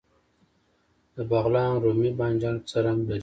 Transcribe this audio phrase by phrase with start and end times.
[1.15, 3.19] د بغلان رومي بانجان څه رنګ لري؟